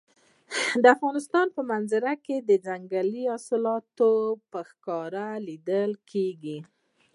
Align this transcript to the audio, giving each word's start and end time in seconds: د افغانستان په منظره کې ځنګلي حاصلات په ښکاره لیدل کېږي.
د 0.83 0.85
افغانستان 0.95 1.45
په 1.55 1.61
منظره 1.71 2.13
کې 2.25 2.35
ځنګلي 2.67 3.23
حاصلات 3.33 3.85
په 4.51 4.59
ښکاره 4.69 5.27
لیدل 5.47 5.91
کېږي. 6.11 6.57